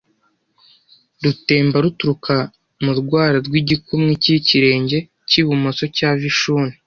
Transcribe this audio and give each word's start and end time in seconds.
Rutemba 1.23 1.77
ruturuka 1.85 2.35
mu 2.83 2.91
rwara 2.99 3.37
rw’igikumwe 3.47 4.11
cy’ikirenge 4.23 4.97
cy’ibumoso 5.29 5.83
cya 5.97 6.09
Vishinu 6.19 6.73